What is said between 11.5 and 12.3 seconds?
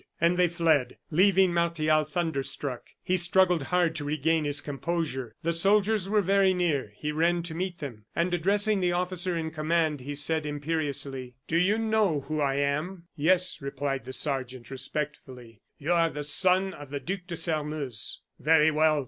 you know